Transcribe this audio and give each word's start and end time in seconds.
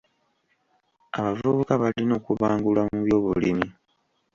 Abavubuka 1.17 1.73
balina 1.81 2.13
okubangulwa 2.19 2.81
mu 2.89 2.99
by'obulimi. 3.05 3.67